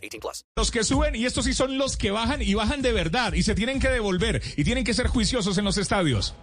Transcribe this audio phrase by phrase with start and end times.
[0.00, 0.44] 18 plus.
[0.56, 3.42] Los que suben y estos sí son los que bajan y bajan de verdad y
[3.42, 6.34] se tienen que devolver y tienen que ser juiciosos en los estadios.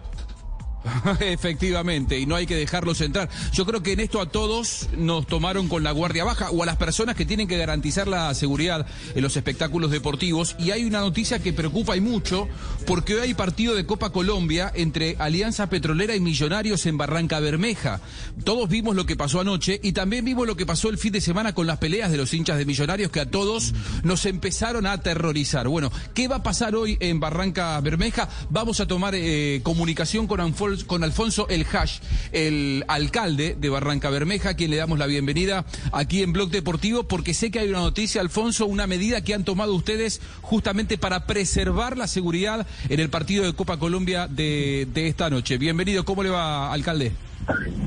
[1.20, 3.28] Efectivamente, y no hay que dejarlos entrar.
[3.52, 6.66] Yo creo que en esto a todos nos tomaron con la guardia baja o a
[6.66, 10.56] las personas que tienen que garantizar la seguridad en los espectáculos deportivos.
[10.58, 12.48] Y hay una noticia que preocupa y mucho,
[12.86, 18.00] porque hoy hay partido de Copa Colombia entre Alianza Petrolera y Millonarios en Barranca Bermeja.
[18.44, 21.20] Todos vimos lo que pasó anoche y también vimos lo que pasó el fin de
[21.20, 24.92] semana con las peleas de los hinchas de Millonarios que a todos nos empezaron a
[24.92, 25.68] aterrorizar.
[25.68, 28.28] Bueno, ¿qué va a pasar hoy en Barranca Bermeja?
[28.50, 32.00] Vamos a tomar eh, comunicación con Anfol con Alfonso El Hash,
[32.32, 37.04] el alcalde de Barranca Bermeja, a quien le damos la bienvenida aquí en Blog Deportivo,
[37.04, 41.26] porque sé que hay una noticia, Alfonso, una medida que han tomado ustedes justamente para
[41.26, 45.58] preservar la seguridad en el partido de Copa Colombia de, de esta noche.
[45.58, 47.12] Bienvenido, ¿cómo le va, alcalde?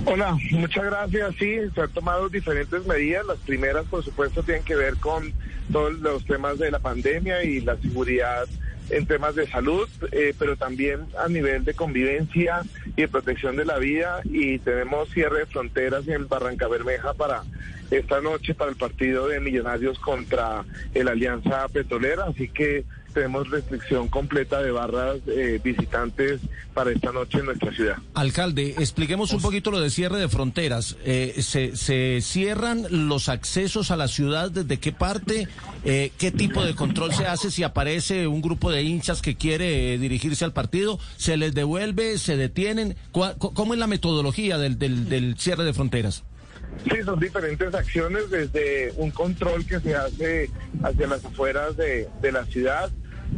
[0.06, 1.36] Hola, muchas gracias.
[1.38, 3.26] Sí, se han tomado diferentes medidas.
[3.26, 5.32] Las primeras, por supuesto, tienen que ver con
[5.72, 8.48] todos los temas de la pandemia y la seguridad
[8.92, 12.62] en temas de salud, eh, pero también a nivel de convivencia
[12.96, 14.22] y de protección de la vida.
[14.26, 17.44] Y tenemos cierre de fronteras en Barranca Bermeja para
[17.90, 22.26] esta noche, para el partido de Millonarios contra el Alianza Petrolera.
[22.26, 26.42] Así que tenemos restricción completa de barras eh, visitantes
[26.74, 27.98] para esta noche en nuestra ciudad.
[28.14, 30.98] Alcalde, expliquemos un poquito lo de cierre de fronteras.
[31.04, 34.50] Eh, se, ¿Se cierran los accesos a la ciudad?
[34.52, 35.48] ¿Desde qué parte?
[35.84, 39.98] Eh, ¿Qué tipo de control se hace si aparece un grupo de hinchas que quiere
[39.98, 41.00] dirigirse al partido?
[41.18, 42.18] ¿Se les devuelve?
[42.18, 42.96] ¿Se detienen?
[43.12, 46.24] ¿Cómo es la metodología del, del, del cierre de fronteras?
[46.86, 50.50] Sí, son diferentes acciones, desde un control que se hace
[50.82, 52.90] hacia las afueras de, de la ciudad,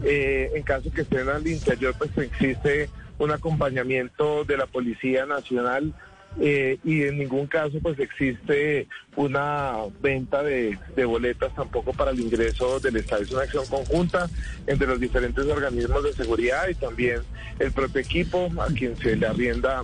[0.04, 2.90] eh, en caso que estén al interior, pues existe
[3.20, 5.94] un acompañamiento de la Policía Nacional
[6.40, 12.80] eh, y en ningún caso pues existe una venta de, boletas tampoco para el ingreso
[12.80, 13.24] del estadio.
[13.24, 14.30] Es una acción conjunta
[14.66, 17.20] entre los diferentes organismos de seguridad y también
[17.60, 19.84] el propio equipo a quien se le arrienda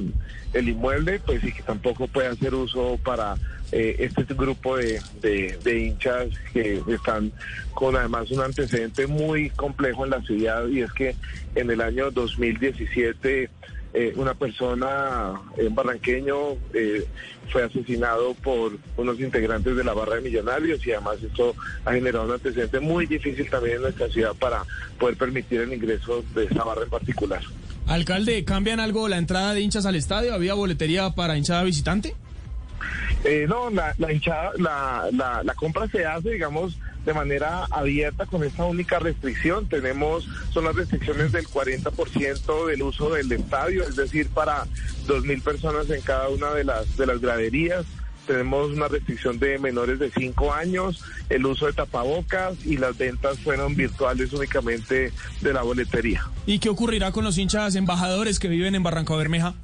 [0.53, 3.35] el inmueble, pues y que tampoco puede hacer uso para
[3.71, 7.31] eh, este grupo de, de, hinchas que están
[7.75, 11.15] con además un antecedente muy complejo en la ciudad y es que
[11.53, 13.47] en el año 2017
[13.93, 17.05] eh, una persona, un barranqueño, eh,
[17.51, 21.55] fue asesinado por unos integrantes de la barra de millonarios y además esto
[21.85, 24.63] ha generado un antecedente muy difícil también en nuestra ciudad para
[24.99, 27.41] poder permitir el ingreso de esa barra en particular.
[27.87, 30.35] Alcalde, ¿cambian algo la entrada de hinchas al estadio?
[30.35, 32.15] ¿Había boletería para hinchada visitante?
[33.23, 38.25] Eh, no, la, la hinchada, la, la, la compra se hace, digamos, de manera abierta
[38.25, 39.67] con esta única restricción.
[39.67, 44.65] Tenemos, son las restricciones del 40% del uso del estadio, es decir, para
[45.07, 47.85] 2.000 personas en cada una de las, de las graderías.
[48.27, 53.39] Tenemos una restricción de menores de 5 años, el uso de tapabocas y las ventas
[53.39, 55.11] fueron virtuales únicamente
[55.41, 56.27] de la boletería.
[56.45, 59.55] ¿Y qué ocurrirá con los hinchas embajadores que viven en Barranco Bermeja?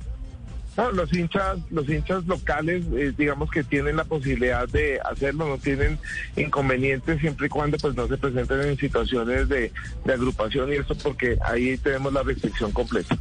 [0.78, 5.58] No, los hinchas, los hinchas locales, eh, digamos que tienen la posibilidad de hacerlo, no
[5.58, 5.97] tienen
[6.36, 9.72] inconvenientes siempre y cuando pues no se presenten en situaciones de,
[10.03, 13.18] de agrupación y eso porque ahí tenemos la restricción completa.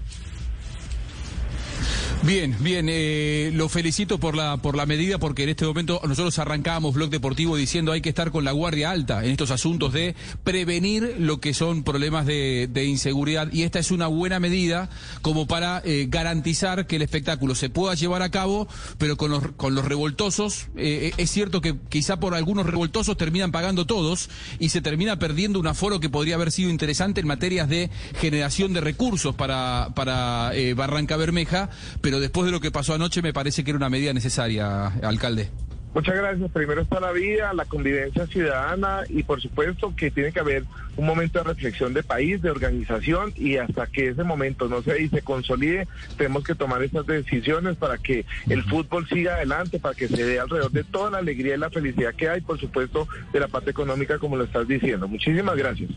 [2.24, 6.38] Bien, bien, eh, lo felicito por la, por la medida porque en este momento nosotros
[6.38, 10.14] arrancábamos Blog Deportivo diciendo hay que estar con la guardia alta en estos asuntos de
[10.42, 13.52] prevenir lo que son problemas de, inseguridad.
[13.52, 14.88] Y esta es una buena medida
[15.20, 19.52] como para eh, garantizar que el espectáculo se pueda llevar a cabo, pero con los,
[19.52, 24.70] con los revoltosos, eh, es cierto que quizá por algunos revoltosos terminan pagando todos y
[24.70, 28.80] se termina perdiendo un aforo que podría haber sido interesante en materias de generación de
[28.80, 31.68] recursos para, para Barranca Bermeja,
[32.00, 34.86] pero pero después de lo que pasó anoche me parece que era una medida necesaria,
[35.02, 35.50] alcalde.
[35.94, 36.48] Muchas gracias.
[36.52, 40.62] Primero está la vida, la convivencia ciudadana y por supuesto que tiene que haber
[40.96, 45.08] un momento de reflexión de país, de organización y hasta que ese momento no se,
[45.08, 50.06] se consolide, tenemos que tomar esas decisiones para que el fútbol siga adelante, para que
[50.06, 53.40] se dé alrededor de toda la alegría y la felicidad que hay, por supuesto, de
[53.40, 55.08] la parte económica como lo estás diciendo.
[55.08, 55.90] Muchísimas gracias.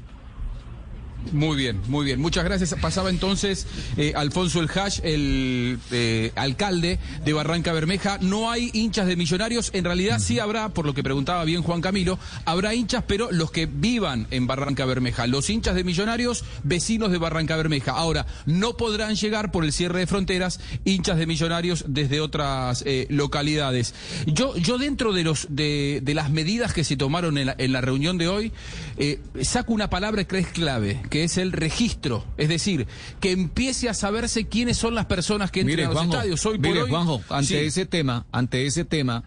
[1.32, 2.20] Muy bien, muy bien.
[2.20, 2.76] Muchas gracias.
[2.82, 8.18] Pasaba entonces eh, Alfonso El Hash, el eh, alcalde de Barranca Bermeja.
[8.22, 9.72] No hay hinchas de millonarios.
[9.74, 13.52] En realidad sí habrá, por lo que preguntaba bien Juan Camilo, habrá hinchas, pero los
[13.52, 15.28] que vivan en Barranca Bermeja.
[15.28, 17.92] Los hinchas de millonarios, vecinos de Barranca Bermeja.
[17.92, 23.08] Ahora, no podrán llegar por el cierre de fronteras hinchas de millonarios desde otras eh,
[23.10, 23.94] localidades.
[24.26, 27.72] Yo, yo dentro de, los, de, de las medidas que se tomaron en la, en
[27.72, 28.52] la reunión de hoy,
[28.98, 32.26] eh, saco una palabra que es clave, es el registro.
[32.38, 32.88] Es decir,
[33.20, 36.46] que empiece a saberse quiénes son las personas que entran Mire, a los Juanjo, estadios.
[36.46, 37.66] Hoy por mire, hoy, Juanjo, ante Sí.
[37.66, 39.24] ese tema, ante ese tema,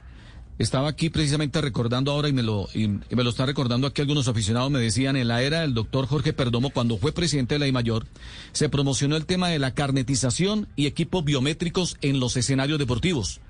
[0.58, 4.02] estaba aquí precisamente recordando ahora y me lo y, y me lo están recordando aquí
[4.02, 7.60] algunos aficionados me decían en la era del doctor Jorge Perdomo cuando fue presidente de
[7.60, 8.06] la I-Mayor
[8.52, 13.40] se promocionó el tema de la carnetización y equipos biométricos en los escenarios deportivos.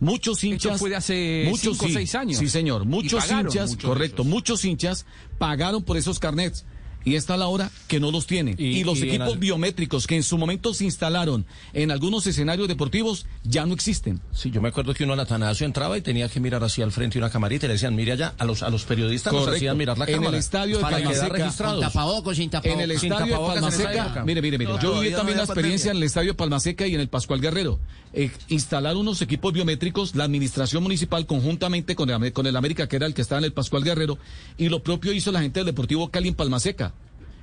[0.00, 2.38] Muchos hinchas fue de hace muchos cinco o sí, seis años.
[2.38, 5.06] Sí, señor, muchos hinchas, muchos correcto, muchos hinchas
[5.38, 6.64] pagaron por esos carnets.
[7.04, 8.56] Y está la hora que no los tienen.
[8.58, 11.90] Y- Y, los y en equipos al- biométricos que en su momento se instalaron en
[11.90, 14.20] algunos escenarios deportivos ya no existen.
[14.32, 16.92] Sí, yo me acuerdo que uno al Atanasio entraba y tenía que mirar hacia al
[16.92, 19.56] frente una camarita y le decían, mire allá, a los, a los periodistas nos Correcto.
[19.56, 20.38] hacían mirar la En el cámara.
[20.38, 21.80] estadio de para Palma quedar Seca, registrados.
[21.80, 22.82] tapabocos, sin tapabocos.
[22.84, 24.24] En el Sin estadio de tapabocas Palma en esa Seca, época.
[24.24, 25.90] mire, mire, mire, No, yo viví no también la experiencia pandemia.
[25.92, 27.80] en el estadio de Palma Seca y en el Pascual Guerrero.
[28.12, 32.96] Eh, instalar unos equipos biométricos, la administración municipal conjuntamente con el, con el América, que
[32.96, 34.18] era el que estaba en el Pascual Guerrero,
[34.58, 36.89] y lo propio hizo la gente del Deportivo Cali en Palma Seca.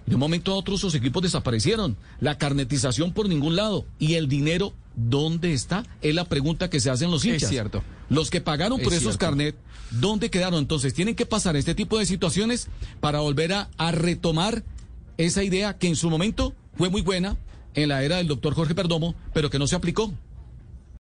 [0.07, 1.95] De un momento a otro esos equipos desaparecieron.
[2.19, 3.86] La carnetización por ningún lado.
[4.00, 5.86] ¿Y el dinero dónde está?
[6.01, 7.50] Es la pregunta que se hacen los Es hinchas.
[7.50, 7.83] cierto.
[8.09, 9.56] Los que pagaron por Es esos carnet,
[9.92, 10.59] ¿dónde quedaron?
[10.59, 12.69] Entonces tienen que pasar este tipo de situaciones
[13.01, 14.63] para volver a, a retomar
[15.18, 17.36] esa idea que en su momento fue muy buena
[17.74, 20.13] en la era del doctor Jorge Perdomo, pero que no se aplicó.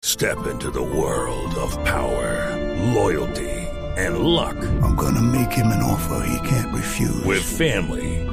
[0.03, 2.57] Step into the world of power,
[2.94, 3.50] loyalty,
[3.98, 4.56] and luck.
[4.83, 7.24] I'm gonna make him an offer he can't refuse.
[7.25, 8.11] With family,